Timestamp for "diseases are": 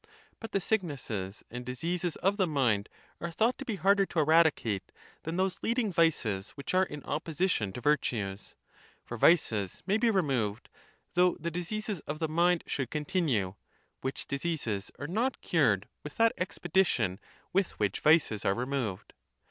14.27-15.05